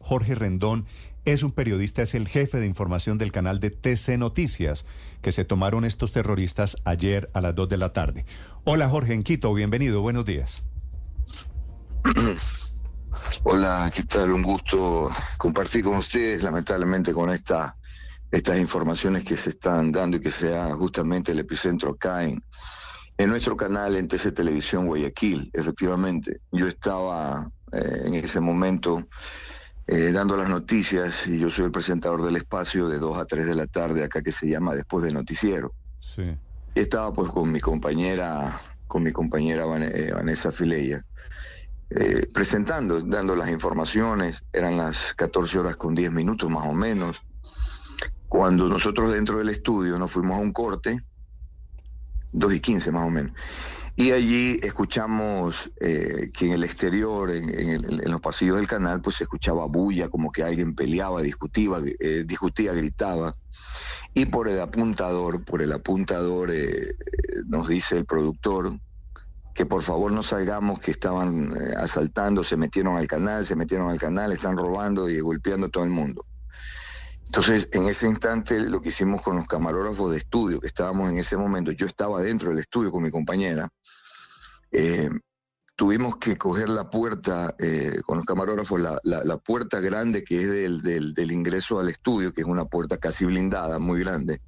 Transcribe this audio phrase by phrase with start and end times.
[0.00, 0.86] Jorge Rendón
[1.24, 4.86] es un periodista, es el jefe de información del canal de TC Noticias,
[5.22, 8.24] que se tomaron estos terroristas ayer a las 2 de la tarde.
[8.64, 10.62] Hola Jorge en Quito, bienvenido, buenos días.
[13.44, 14.32] Hola, ¿qué tal?
[14.32, 17.76] Un gusto compartir con ustedes, lamentablemente con esta,
[18.30, 22.42] estas informaciones que se están dando y que sea justamente el epicentro acá en,
[23.16, 26.40] en nuestro canal en TC Televisión Guayaquil, efectivamente.
[26.52, 29.06] Yo estaba eh, en ese momento
[29.90, 33.46] eh, dando las noticias y yo soy el presentador del espacio de 2 a 3
[33.46, 35.72] de la tarde acá que se llama Después del Noticiero.
[36.00, 36.22] Sí.
[36.74, 41.04] estaba pues con mi compañera, con mi compañera eh, Vanessa Fileya,
[41.88, 47.22] eh, presentando, dando las informaciones, eran las 14 horas con 10 minutos más o menos,
[48.28, 51.00] cuando nosotros dentro del estudio nos fuimos a un corte,
[52.32, 53.32] 2 y 15 más o menos,
[54.00, 59.24] y allí escuchamos eh, que en el exterior, en, los pasillos del canal, pues se
[59.24, 63.32] escuchaba bulla, como que alguien peleaba, discutía, eh, discutía, gritaba.
[64.14, 66.94] Y por el apuntador, por el apuntador, eh,
[67.46, 68.78] nos dice el productor
[69.52, 73.98] que por favor no salgamos, que estaban asaltando, se metieron al canal, se metieron al
[73.98, 76.24] canal, están robando y golpeando a todo el mundo.
[77.28, 81.18] Entonces, en ese instante, lo que hicimos con los camarógrafos de estudio, que estábamos en
[81.18, 83.68] ese momento, yo estaba dentro del estudio con mi compañera,
[84.72, 85.08] eh,
[85.76, 90.82] tuvimos que coger la puerta eh, con los camarógrafos, la, la, puerta grande que es
[90.82, 94.40] del, del, ingreso al estudio, que es una puerta casi blindada, muy grande,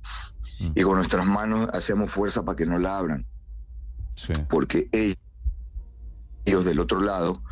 [0.60, 0.72] mm.
[0.74, 3.26] y con nuestras manos hacemos fuerza para que no la abran.
[4.50, 4.90] Porque
[6.44, 7.42] ellos, del otro lado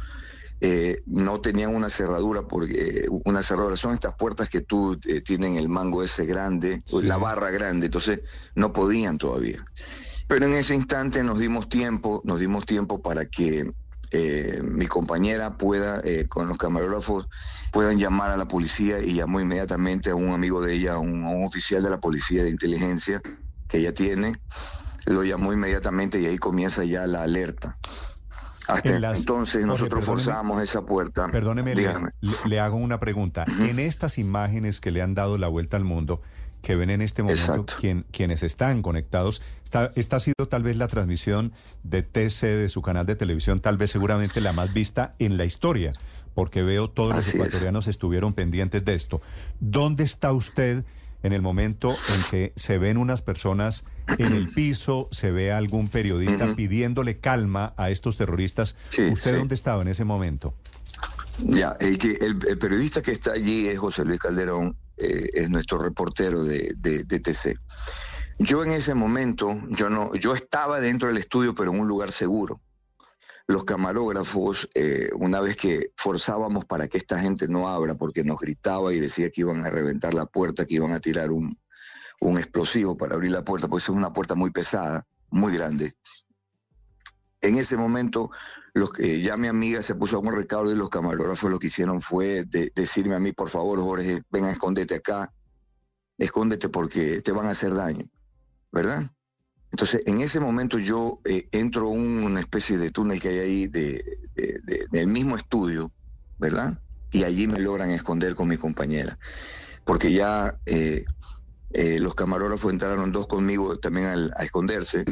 [0.61, 5.69] eh, no tenían una cerradura, porque una cerradura son estas puertas que tú tienen el
[5.69, 8.20] mango ese grande, la barra grande, entonces
[8.55, 9.64] no podían todavía.
[10.28, 13.72] Pero en ese instante nos dimos tiempo, nos dimos tiempo para que
[14.10, 17.28] eh, mi compañera pueda, eh, con los camarógrafos,
[17.72, 21.44] puedan llamar a la policía y llamó inmediatamente a un amigo de ella, un, un
[21.44, 23.20] oficial de la policía de inteligencia
[23.68, 24.40] que ella tiene,
[25.06, 27.78] lo llamó inmediatamente y ahí comienza ya la alerta.
[28.68, 31.27] Hasta entonces nosotros forzamos esa puerta.
[31.28, 31.90] Perdóneme, le,
[32.46, 33.46] le, hago una pregunta.
[33.61, 36.20] En estas imágenes que le han dado la vuelta al mundo,
[36.63, 39.42] que ven en este momento quien, quienes están conectados.
[39.95, 41.52] Esta, ha sido tal vez la transmisión
[41.83, 45.45] de TC de su canal de televisión, tal vez seguramente la más vista en la
[45.45, 45.92] historia,
[46.35, 49.20] porque veo todos los ecuatorianos estuvieron pendientes de esto.
[49.61, 50.85] ¿Dónde está usted
[51.23, 53.85] en el momento en que se ven unas personas
[54.18, 58.77] en el piso, se ve a algún periodista pidiéndole calma a estos terroristas?
[59.13, 60.55] ¿Usted dónde estaba en ese momento?
[61.41, 65.79] Ya, el, que, el periodista que está allí es José Luis Calderón, eh, es nuestro
[65.79, 67.59] reportero de, de, TC.
[68.39, 72.13] Yo en ese momento, yo no, yo estaba dentro del estudio, pero en un lugar
[72.13, 72.61] seguro.
[73.47, 78.39] Los camarógrafos, eh, una vez que forzábamos para que esta gente no abra, porque nos
[78.39, 81.59] gritaba y decía que iban a reventar la puerta, que iban a tirar un,
[82.20, 85.95] un explosivo para abrir la puerta, pues es una puerta muy pesada, muy grande.
[87.40, 88.30] En ese momento
[88.74, 91.68] los que ya mi amiga se puso a un recaudo y los camarógrafos lo que
[91.68, 92.44] hicieron fue
[92.74, 95.32] decirme a mí, por favor, Jorge, ven, escóndete acá,
[96.16, 98.04] escóndete porque te van a hacer daño,
[98.72, 99.10] ¿verdad?
[99.70, 103.66] Entonces, en ese momento yo eh, entro en una especie de túnel que hay ahí
[103.66, 104.18] de,
[104.90, 105.92] del mismo estudio,
[106.38, 106.80] ¿verdad?
[107.12, 109.18] Y allí me logran esconder con mi compañera,
[109.84, 111.05] porque ya eh,
[111.70, 115.05] eh, los camarógrafos entraron dos conmigo también a esconderse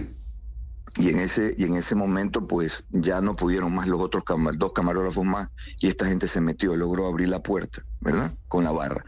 [0.96, 4.24] y en ese y en ese momento pues ya no pudieron más los otros
[4.56, 5.48] dos camarógrafos más
[5.78, 9.04] y esta gente se metió logró abrir la puerta verdad con la barra.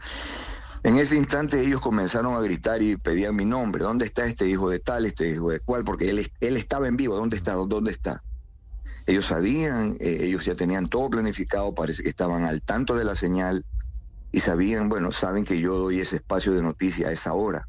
[0.83, 3.83] En ese instante ellos comenzaron a gritar y pedían mi nombre.
[3.83, 6.95] Dónde está este hijo de tal este hijo de cual porque él él estaba en
[6.95, 7.15] vivo.
[7.15, 8.23] Dónde está dónde está
[9.09, 13.15] ellos sabían eh, ellos ya tenían todo planificado parece que estaban al tanto de la
[13.15, 13.65] señal
[14.31, 17.67] y sabían bueno saben que yo doy ese espacio de noticia a esa hora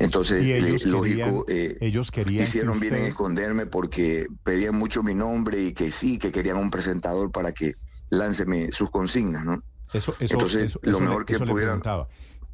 [0.00, 5.60] entonces, ellos lógico, eh, ellos querían hicieron bien en esconderme porque pedían mucho mi nombre
[5.60, 7.74] y que sí, que querían un presentador para que
[8.10, 9.62] lánceme sus consignas, ¿no?
[9.92, 11.82] Eso, eso, Entonces, lo mejor que pudieran...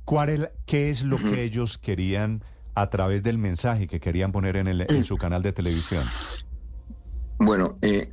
[0.04, 2.42] ¿Cuál ¿Qué es lo que ellos querían
[2.74, 6.04] a través del mensaje que querían poner en, el, en su canal de televisión?
[7.38, 8.08] Bueno, eh,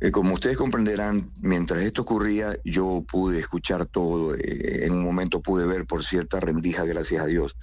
[0.00, 4.34] eh, como ustedes comprenderán, mientras esto ocurría, yo pude escuchar todo.
[4.38, 7.56] en un momento pude ver por cierta rendija, gracias a Dios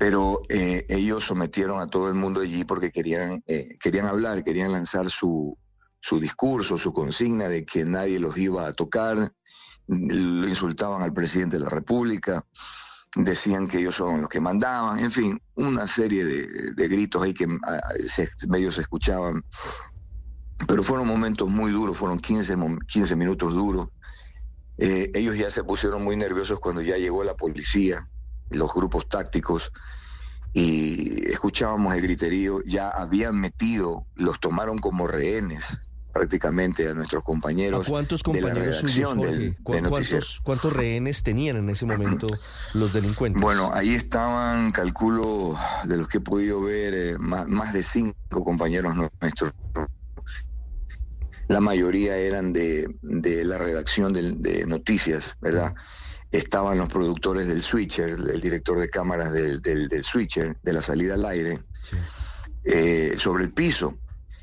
[0.00, 4.72] pero eh, ellos sometieron a todo el mundo allí porque querían, eh, querían hablar, querían
[4.72, 5.58] lanzar su,
[6.00, 9.30] su discurso, su consigna de que nadie los iba a tocar,
[9.86, 12.42] lo insultaban al presidente de la República,
[13.14, 17.46] decían que ellos son los que mandaban, en fin, una serie de, gritos ahí que
[17.68, 17.80] ah,
[18.56, 19.44] ellos escuchaban.
[20.66, 22.56] Pero fueron momentos muy duros, fueron 15,
[22.88, 23.88] 15 minutos duros.
[24.78, 28.08] Eh, ellos ya se pusieron muy nerviosos cuando ya llegó la policía,
[28.50, 29.72] los grupos tácticos,
[30.52, 35.78] y escuchábamos el griterío, ya habían metido, los tomaron como rehenes
[36.12, 37.88] prácticamente a nuestros compañeros.
[37.88, 42.26] cuántos compañeros de ¿Cuántos, ¿Cuántos rehenes tenían en ese momento
[42.74, 43.40] los delincuentes?
[43.40, 48.96] Bueno, ahí estaban, calculo, de los que he podido ver, eh, más, de cinco compañeros
[49.20, 49.52] nuestros.
[51.48, 55.74] La mayoría eran de, la redacción de, noticias, ¿verdad?
[56.30, 61.24] Estaban los productores del switcher, el director de cámaras del, switcher, de la salida al
[61.24, 61.58] aire,
[62.64, 63.98] eh, sobre el piso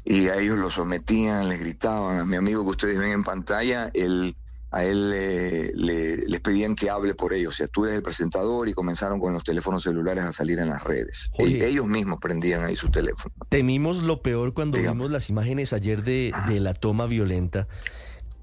[0.08, 2.20] y a ellos lo sometían, les gritaban.
[2.20, 4.38] A mi amigo que ustedes ven en pantalla, él,
[4.72, 7.56] a él les pedían que hable por ellos.
[7.56, 10.70] O sea, tú eres el presentador y comenzaron con los teléfonos celulares a salir en
[10.70, 11.30] las redes.
[11.38, 13.36] ellos mismos prendían ahí su teléfono.
[13.50, 17.68] Temimos lo peor cuando vimos las imágenes ayer de, de la toma violenta.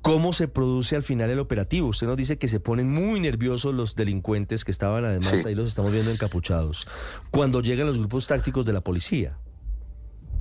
[0.05, 1.89] ¿Cómo se produce al final el operativo?
[1.89, 5.67] Usted nos dice que se ponen muy nerviosos los delincuentes que estaban además, ahí los
[5.69, 6.87] estamos viendo encapuchados,
[7.31, 9.39] cuando llegan los grupos tácticos de la policía.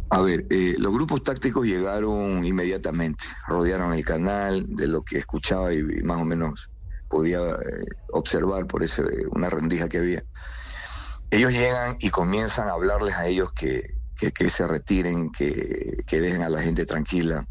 [0.09, 5.73] A ver, eh, los grupos tácticos llegaron inmediatamente, rodearon el canal, de lo que escuchaba
[5.73, 6.69] y, más o menos
[7.07, 9.01] podía eh, observar por ese,
[9.31, 10.25] una rendija que había.
[11.31, 16.41] Ellos llegan y comienzan a hablarles a ellos que, que, se retiren, que, que dejen
[16.41, 17.47] a la gente tranquila.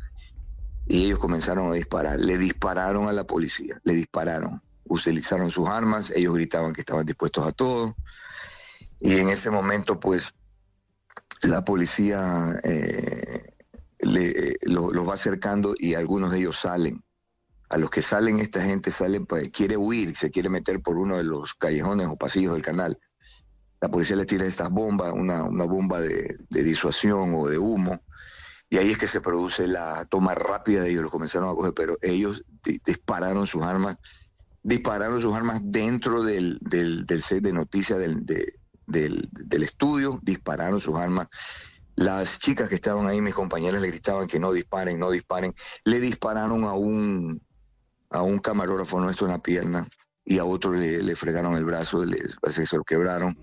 [0.92, 2.20] Y ellos comenzaron a disparar.
[2.20, 4.60] Le dispararon a la policía, le dispararon.
[4.84, 7.96] Utilizaron sus armas, ellos gritaban que estaban dispuestos a todo.
[9.00, 10.34] Y en ese momento, pues,
[11.44, 13.54] la policía eh,
[14.00, 17.02] los va acercando y algunos de ellos salen.
[17.70, 21.16] A los que salen, esta gente sale, pues, quiere huir, se quiere meter por uno
[21.16, 22.98] de los callejones o pasillos del canal.
[23.80, 28.02] La policía les tira estas bombas, una, una bomba de, disuasión o de humo,
[28.72, 31.74] y ahí es que se produce la toma rápida de ellos, los comenzaron a coger,
[31.74, 32.42] pero ellos
[32.86, 33.98] dispararon sus armas,
[34.62, 38.54] dispararon sus armas dentro del, del, set de noticias del, de,
[38.86, 41.26] del, estudio, dispararon sus armas.
[41.96, 45.52] Las chicas que estaban ahí, mis compañeras, le gritaban que no disparen, no disparen.
[45.84, 47.42] Le dispararon a un,
[48.08, 49.86] a un camarógrafo nuestro en la pierna
[50.24, 52.06] y a otro le, fregaron el brazo,
[52.42, 53.36] que se lo quebraron.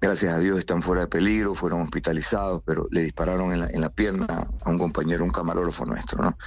[0.00, 3.82] Gracias a Dios están fuera de peligro, fueron hospitalizados, pero le dispararon en la, en
[3.82, 6.22] la pierna a un compañero, un camarógrafo nuestro.
[6.22, 6.38] ¿no?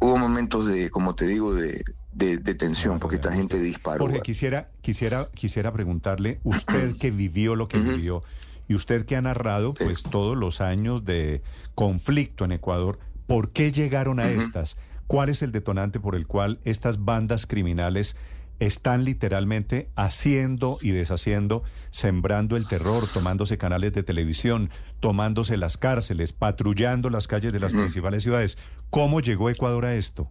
[0.00, 1.82] Hubo momentos de, como te digo, de,
[2.14, 3.98] de, tensión, porque esta gente disparó.
[3.98, 8.22] Porque quisiera, quisiera, quisiera preguntarle, usted que vivió lo que vivió,
[8.68, 11.42] y usted que ha narrado pues todos los años de
[11.74, 14.78] conflicto en Ecuador, ¿por qué llegaron a estas?
[15.06, 18.16] ¿Cuál es el detonante por el cual estas bandas criminales
[18.58, 24.70] están literalmente haciendo y deshaciendo, sembrando el terror, tomándose canales de televisión,
[25.00, 28.58] tomándose las cárceles, patrullando las calles de las principales ciudades?
[28.90, 30.30] ¿Cómo llegó Ecuador a esto?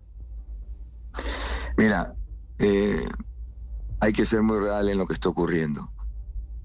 [1.77, 2.13] Mira,
[2.59, 3.05] eh,
[3.99, 5.91] hay que ser muy real en lo que está ocurriendo.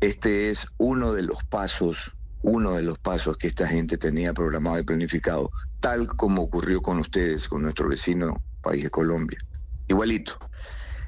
[0.00, 4.78] Este es uno de los pasos, uno de los pasos que esta gente tenía programado
[4.78, 5.50] y planificado,
[5.80, 9.38] tal como ocurrió con ustedes, con nuestro vecino país de Colombia.
[9.88, 10.38] Igualito.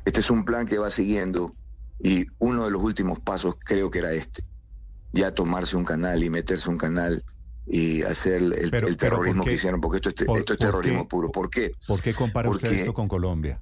[0.04, 1.54] Este es un plan que va siguiendo
[1.98, 4.42] y uno de los últimos pasos creo que era este.
[5.12, 7.24] Ya tomarse un canal y meterse un canal
[7.66, 11.30] y hacer el, terrorismo que hicieron, porque esto es, esto es terrorismo puro.
[11.30, 11.72] ¿Por qué?
[11.86, 13.60] ¿Por qué compara usted esto con Colombia?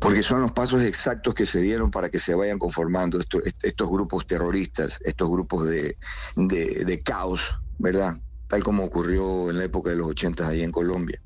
[0.00, 3.90] porque son los pasos exactos que se dieron para que se vayan conformando estos, estos
[3.90, 8.16] grupos terroristas, estos grupos de, caos, ¿verdad?
[8.48, 11.20] Tal como ocurrió en la época de los 80 ahí en Colombia.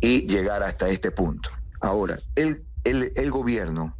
[0.00, 1.50] Y llegar hasta este punto.
[1.84, 3.94] Ahora, el, el, el gobierno,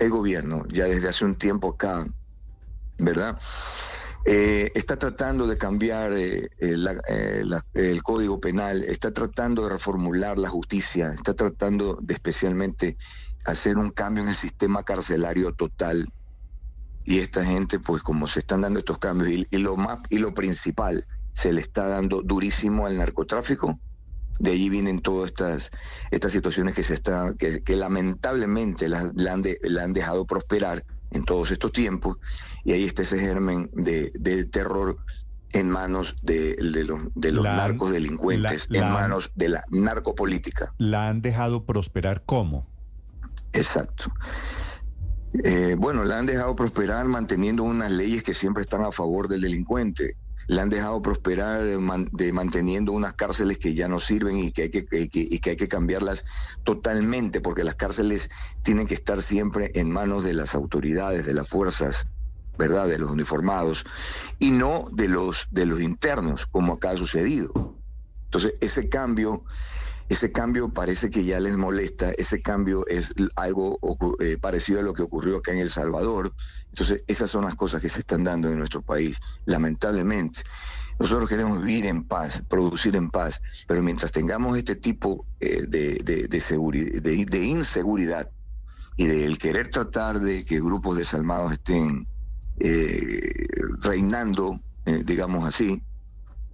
[0.00, 2.04] el gobierno, ya desde hace un tiempo acá,
[2.98, 3.38] ¿verdad?
[4.24, 10.48] Eh, está tratando de cambiar eh, eh, el código penal, está tratando de reformular la
[10.48, 12.96] justicia, está tratando de especialmente
[13.44, 16.08] hacer un cambio en el sistema carcelario total.
[17.04, 20.34] Y esta gente, pues como se están dando estos cambios, y, lo más y lo
[20.34, 23.78] principal, se le está dando durísimo al narcotráfico.
[24.42, 25.70] De allí vienen todas estas,
[26.10, 29.14] estas situaciones que se están, que, lamentablemente la, han
[29.62, 32.16] la han dejado prosperar en todos estos tiempos,
[32.64, 34.10] y ahí está ese germen de,
[34.50, 34.98] terror
[35.52, 40.74] en manos de, los, de los narcodelincuentes, en manos de la narcopolítica.
[40.76, 42.66] ¿La han dejado prosperar cómo?
[43.52, 44.10] Exacto.
[45.44, 49.42] Eh, bueno, la han dejado prosperar manteniendo unas leyes que siempre están a favor del
[49.42, 54.62] delincuente la han dejado prosperar de, manteniendo unas cárceles que ya no sirven y que,
[54.62, 56.24] hay que, y que hay que cambiarlas
[56.64, 58.30] totalmente, porque las cárceles
[58.62, 62.06] tienen que estar siempre en manos de las autoridades, de las fuerzas,
[62.58, 62.88] ¿verdad?
[62.88, 63.84] De los uniformados,
[64.38, 67.76] y no de los, de los internos, como acá ha sucedido.
[68.24, 69.44] Entonces, ese cambio
[70.12, 73.78] ese cambio parece que ya les molesta, ese cambio es algo
[74.20, 76.34] eh, parecido a lo que ocurrió acá en El Salvador.
[76.68, 80.40] Entonces, esas son las cosas que se están dando en nuestro país, lamentablemente.
[80.98, 85.94] Nosotros queremos vivir en paz, producir en paz, pero mientras tengamos este tipo eh, de,
[86.04, 88.30] de, inseguridad
[88.98, 92.06] y del querer tratar de que grupos desalmados estén
[92.60, 93.46] eh,
[93.80, 95.82] reinando, digamos así,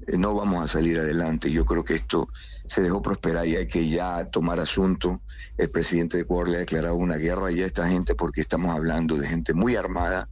[0.06, 1.50] no vamos a salir adelante.
[1.50, 2.28] Yo creo que esto
[2.66, 5.20] se dejó prosperar y hay que ya tomar asunto.
[5.56, 8.74] El presidente de Ecuador le ha declarado una guerra ya a esta gente porque estamos
[8.74, 10.28] hablando de gente muy armada,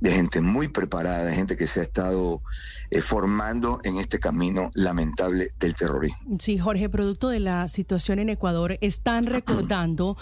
[0.00, 2.42] de gente muy preparada, de gente que se ha estado
[2.90, 6.36] eh, formando en este camino lamentable del terrorismo.
[6.38, 10.16] Sí, Jorge, producto de la situación en Ecuador, están recordando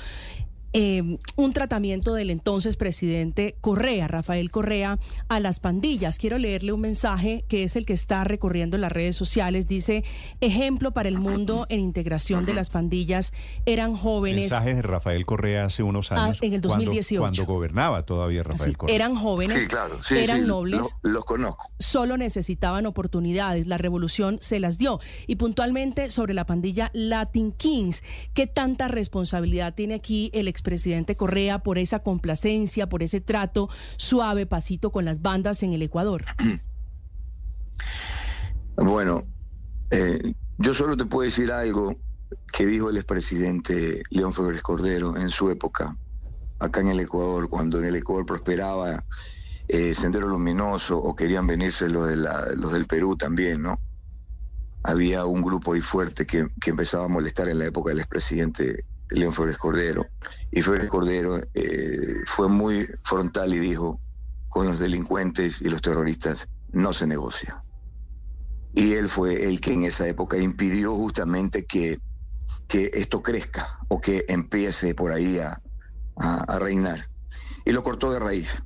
[0.73, 4.99] eh, un tratamiento del entonces presidente Correa, Rafael Correa,
[5.29, 6.19] a las pandillas.
[6.19, 9.67] Quiero leerle un mensaje que es el que está recorriendo las redes sociales.
[9.67, 10.05] Dice,
[10.41, 13.33] ejemplo para el mundo en integración de las pandillas.
[13.65, 14.43] Eran jóvenes.
[14.43, 16.43] Mensaje de Rafael Correa hace unos ah, años.
[16.43, 17.21] en el 2018.
[17.21, 18.95] Cuando, gobernaba todavía Rafael Correa.
[18.95, 19.69] Eran jóvenes,
[20.11, 20.97] eran nobles.
[21.03, 21.71] los conozco.
[21.79, 23.67] Solo necesitaban oportunidades.
[23.67, 25.01] La revolución se las dio.
[25.27, 28.03] Y puntualmente sobre la pandilla Latin Kings,
[28.35, 34.47] ¿qué tanta responsabilidad tiene aquí el expresidente Correa por esa complacencia, por ese trato suave,
[34.47, 36.25] pasito con las bandas en el Ecuador?
[38.81, 39.25] Bueno,
[39.91, 41.97] eh, yo solo te puedo decir algo
[42.53, 45.97] que dijo el expresidente León Febres Cordero en su época,
[46.61, 49.05] acá en el Ecuador, cuando en el Ecuador prosperaba
[49.67, 53.81] eh, Sendero Luminoso o querían venirse los, de los del Perú también, ¿no?
[54.85, 58.85] Había un grupo ahí fuerte que, que empezaba a molestar en la época del expresidente
[59.11, 60.07] León Flores Cordero.
[60.51, 64.01] Y Flores Cordero eh, fue muy frontal y dijo,
[64.49, 67.59] con los delincuentes y los terroristas no se negocia.
[68.75, 72.01] Y él fue el que en esa época impidió justamente que,
[72.67, 75.61] que esto crezca o que empiece por ahí a,
[76.17, 77.09] a, reinar.
[77.65, 78.63] Y lo cortó de raíz.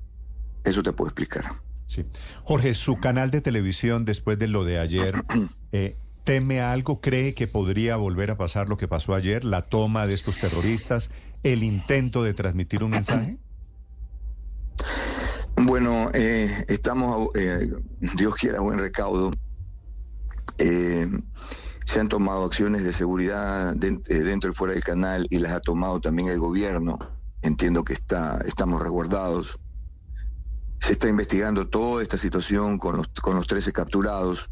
[0.65, 1.45] Eso te puedo explicar.
[1.87, 2.05] Sí.
[2.45, 5.15] Jorge, su canal de televisión después de lo de ayer,
[5.73, 7.01] eh, ¿Teme algo?
[7.01, 9.45] ¿Cree que podría volver a pasar lo que pasó ayer?
[9.45, 11.11] ¿La toma de estos terroristas?
[11.43, 13.39] ¿El intento de transmitir un mensaje?
[15.57, 17.73] Bueno, eh, estamos, eh,
[18.17, 19.33] Dios quiera, buen recaudo.
[20.59, 21.09] Eh,
[21.85, 26.01] se han tomado acciones de seguridad dentro y fuera del canal y las ha tomado
[26.01, 26.99] también el gobierno.
[27.43, 29.59] Entiendo que está, estamos resguardados.
[30.79, 34.51] Se está investigando toda esta situación con los, con los 13 capturados.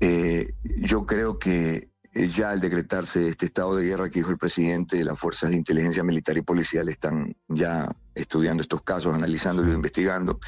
[0.00, 4.38] Eh, yo creo que eh, ya al decretarse este estado de guerra que dijo el
[4.38, 10.40] presidente, las fuerzas de inteligencia militar y policial están ya estudiando estos casos, analizándolo, investigando,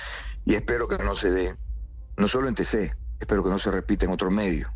[0.44, 1.56] y espero que no se dé,
[2.16, 4.72] no solo en TC, espero que no se repita en otro medio.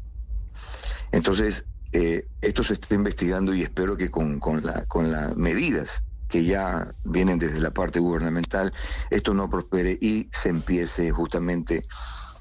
[1.10, 6.04] Entonces, eh, esto se está investigando y espero que con, con, la, con las medidas
[6.28, 8.72] que ya vienen desde la parte gubernamental,
[9.10, 11.82] esto no prospere y se empiece justamente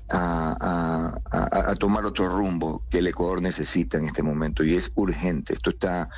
[0.09, 5.53] a, tomar otro rumbo que el Ecuador necesita en este momento y es urgente.
[5.53, 6.09] Esto está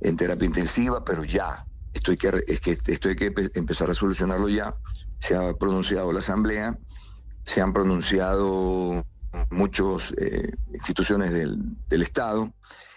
[0.00, 1.66] en terapia intensiva, pero ya.
[1.92, 4.74] Esto hay que, es que, esto hay que empezar a solucionarlo ya.
[5.18, 6.78] Se ha pronunciado la Asamblea,
[7.44, 9.04] se han pronunciado
[9.50, 11.58] muchas eh, instituciones del,
[11.88, 12.52] del Estado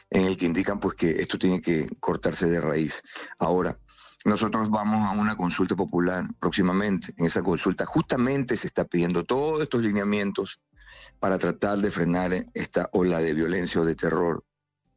[0.09, 3.01] en el que indican pues que esto tiene que cortarse de raíz.
[3.39, 3.77] Ahora,
[4.25, 7.13] nosotros vamos a una consulta popular próximamente.
[7.17, 10.59] En esa consulta justamente se está pidiendo todos estos lineamientos
[11.19, 14.43] para tratar de frenar esta ola de violencia o de terror.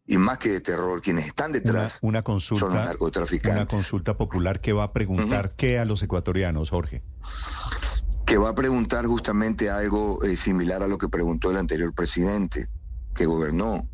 [0.06, 3.60] Y más que de terror, quienes están detrás una, consulta, son los narcotraficantes.
[3.60, 7.02] Una consulta popular que va a preguntar qué a los ecuatorianos, Jorge.
[8.24, 12.68] Que va a preguntar justamente algo eh, similar a lo que preguntó el anterior presidente
[13.14, 13.86] que gobernó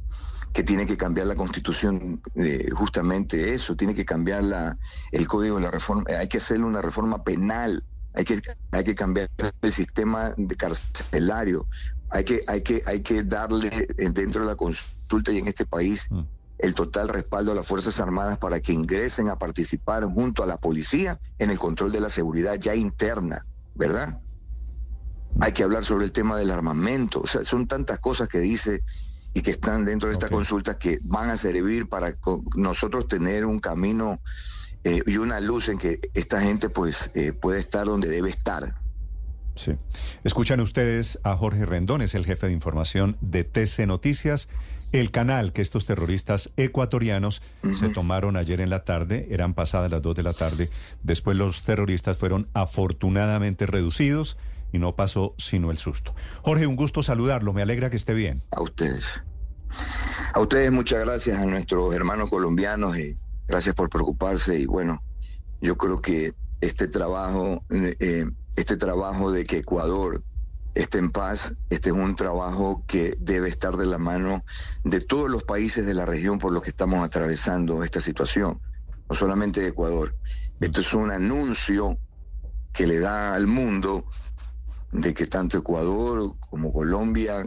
[0.55, 4.79] que tiene que cambiar la constitución, eh, justamente eso, tiene que cambiar la,
[5.11, 7.83] el código de la reforma, hay que hacerle una reforma penal,
[8.15, 9.29] hay que, hay que cambiar
[9.61, 11.67] el sistema de carcelario,
[12.09, 15.67] hay que, hay que, hay que darle eh, dentro de la consulta y en este
[15.67, 16.23] país mm.
[16.59, 20.59] el total respaldo a las Fuerzas Armadas para que ingresen a participar junto a la
[20.59, 23.45] policía en el control de la seguridad ya interna,
[23.75, 24.21] ¿verdad?
[25.41, 28.85] Hay que hablar sobre el tema del armamento, o sea, son tantas cosas que dice
[29.35, 32.15] y que están dentro de esta consulta que van a servir para
[32.57, 34.21] nosotros tener un camino
[34.85, 38.77] eh, y una luz en que esta gente pues eh, puede estar donde debe estar.
[39.57, 39.73] Sí.
[40.25, 44.49] Escuchan ustedes a Jorge Rendón, es el jefe de información de TC Noticias,
[44.93, 47.43] el canal que estos terroristas ecuatorianos
[47.75, 50.71] se tomaron ayer en la tarde, eran pasadas las 2 de la tarde,
[51.03, 54.37] después los terroristas fueron afortunadamente reducidos
[54.75, 56.17] y no pasó sino el susto.
[56.43, 58.43] Jorge, un gusto saludarlo, me alegra que esté bien.
[58.51, 59.23] A ustedes.
[60.35, 63.17] A ustedes muchas gracias, a nuestros hermanos colombianos, y
[63.47, 65.01] gracias por preocuparse y bueno,
[65.61, 68.27] yo creo que este trabajo, eh,
[68.57, 70.25] este trabajo de que Ecuador
[70.75, 74.45] esté en paz, este es un trabajo que debe estar de la mano
[74.83, 78.61] de todos los países de la región por los que estamos atravesando esta situación,
[79.09, 80.17] no solamente de Ecuador.
[80.61, 81.97] Esto es un anuncio
[82.73, 84.05] que le da al mundo
[84.95, 87.45] de que tanto Ecuador como Colombia,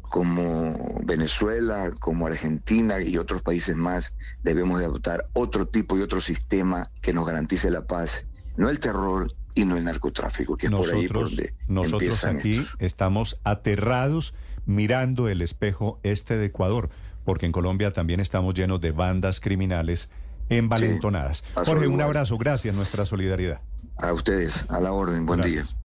[0.00, 6.20] como Venezuela, como Argentina y otros países más, debemos de adoptar otro tipo y otro
[6.20, 8.26] sistema que nos garantice la paz,
[8.56, 12.66] no el terror y no el narcotráfico, que es por ahí por donde Nosotros aquí
[12.78, 16.88] estamos aterrados mirando el espejo este de Ecuador,
[17.24, 20.08] porque en Colombia también estamos llenos de bandas criminales
[20.48, 21.44] envalentonadas.
[21.54, 23.60] Jorge, un abrazo, gracias, nuestra solidaridad.
[23.96, 25.64] A ustedes, a la orden, buen día.